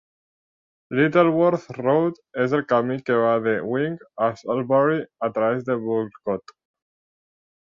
Littleworth 0.99 1.67
Road 1.83 2.17
és 2.45 2.55
el 2.59 2.65
camí 2.73 2.97
que 3.09 3.19
va 3.25 3.35
de 3.49 3.53
Wing 3.75 4.01
a 4.29 4.31
Soulbury 4.41 4.99
a 5.29 5.31
través 5.37 5.65
de 5.69 5.77
Burcott. 5.85 6.57